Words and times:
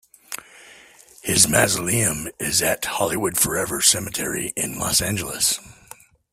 His 1.21 1.47
mausoleum 1.47 2.27
is 2.39 2.63
at 2.63 2.83
Hollywood 2.85 3.37
Forever 3.37 3.83
Cemetery 3.83 4.51
in 4.55 4.79
Los 4.79 4.99
Angeles. 4.99 5.59